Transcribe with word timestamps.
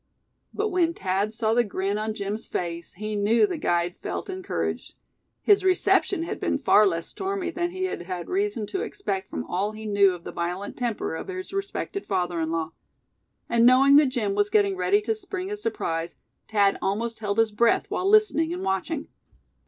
But 0.51 0.69
when 0.69 0.95
Thad 0.95 1.31
saw 1.31 1.53
the 1.53 1.63
grin 1.63 1.99
on 1.99 2.15
Jim's 2.15 2.47
face 2.47 2.93
he 2.93 3.15
knew 3.15 3.45
the 3.45 3.59
guide 3.59 3.95
felt 3.99 4.31
encouraged. 4.31 4.95
His 5.43 5.63
reception 5.63 6.23
had 6.23 6.39
been 6.39 6.57
far 6.57 6.87
less 6.87 7.05
stormy 7.05 7.51
than 7.51 7.69
he 7.69 7.83
had 7.83 8.01
had 8.01 8.27
reason 8.27 8.65
to 8.73 8.81
expect 8.81 9.29
from 9.29 9.43
all 9.43 9.73
he 9.73 9.85
knew 9.85 10.15
of 10.15 10.23
the 10.23 10.31
violent 10.31 10.75
temper 10.75 11.13
of 11.13 11.27
his 11.27 11.53
respected 11.53 12.07
father 12.07 12.41
in 12.41 12.49
law. 12.49 12.71
And 13.47 13.63
knowing 13.63 13.95
that 13.97 14.07
Jim 14.09 14.33
was 14.33 14.49
getting 14.49 14.75
ready 14.75 15.01
to 15.01 15.13
spring 15.13 15.49
his 15.49 15.61
surprise, 15.61 16.15
Thad 16.49 16.79
almost 16.81 17.19
held 17.19 17.37
his 17.37 17.51
breath 17.51 17.85
while 17.91 18.09
listening 18.09 18.51
and 18.51 18.63
watching. 18.63 19.07